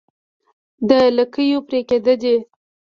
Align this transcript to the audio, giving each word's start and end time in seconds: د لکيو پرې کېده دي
د 0.89 0.91
لکيو 1.17 1.59
پرې 1.67 1.79
کېده 1.89 2.13
دي 2.21 2.35